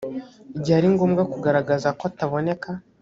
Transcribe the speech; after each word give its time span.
igihe 0.57 0.75
ari 0.79 0.87
ngombwa 0.93 1.23
kugaragaza 1.31 1.89
ko 1.97 2.03
ataboneka 2.09 2.69